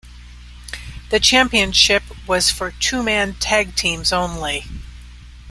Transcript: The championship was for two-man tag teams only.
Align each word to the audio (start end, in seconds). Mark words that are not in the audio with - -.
The 1.11 1.19
championship 1.19 2.01
was 2.27 2.49
for 2.49 2.71
two-man 2.71 3.35
tag 3.35 3.75
teams 3.75 4.11
only. 4.11 4.65